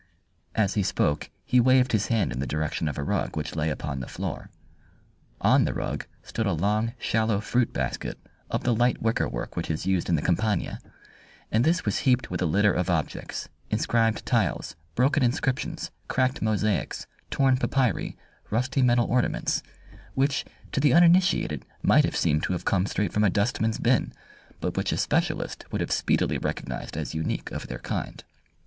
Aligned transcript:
As 0.55 0.73
he 0.73 0.81
spoke 0.81 1.29
he 1.45 1.59
waved 1.59 1.91
his 1.91 2.07
hand 2.07 2.31
in 2.33 2.39
the 2.39 2.47
direction 2.47 2.87
of 2.87 2.97
a 2.97 3.03
rug 3.03 3.37
which 3.37 3.55
lay 3.55 3.69
upon 3.69 3.99
the 3.99 4.07
floor. 4.07 4.49
On 5.41 5.63
the 5.63 5.75
rug 5.75 6.07
stood 6.23 6.47
a 6.47 6.53
long, 6.53 6.93
shallow 6.97 7.39
fruit 7.39 7.71
basket 7.71 8.17
of 8.49 8.63
the 8.63 8.73
light 8.73 8.99
wicker 8.99 9.29
work 9.29 9.55
which 9.55 9.69
is 9.69 9.85
used 9.85 10.09
in 10.09 10.15
the 10.15 10.21
Campagna, 10.23 10.79
and 11.51 11.63
this 11.63 11.85
was 11.85 11.99
heaped 11.99 12.31
with 12.31 12.41
a 12.41 12.47
litter 12.47 12.73
of 12.73 12.89
objects, 12.89 13.47
inscribed 13.69 14.25
tiles, 14.25 14.75
broken 14.95 15.21
inscriptions, 15.21 15.91
cracked 16.07 16.41
mosaics, 16.41 17.05
torn 17.29 17.55
papyri, 17.55 18.17
rusty 18.49 18.81
metal 18.81 19.05
ornaments, 19.05 19.61
which 20.15 20.43
to 20.71 20.79
the 20.79 20.93
uninitiated 20.95 21.63
might 21.83 22.05
have 22.05 22.15
seemed 22.17 22.41
to 22.41 22.53
have 22.53 22.65
come 22.65 22.87
straight 22.87 23.13
from 23.13 23.23
a 23.23 23.29
dustman's 23.29 23.77
bin, 23.77 24.11
but 24.61 24.75
which 24.75 24.91
a 24.91 24.97
specialist 24.97 25.63
would 25.71 25.79
have 25.79 25.91
speedily 25.91 26.39
recognized 26.39 26.97
as 26.97 27.13
unique 27.13 27.51
of 27.51 27.67
their 27.67 27.77
kind. 27.77 28.23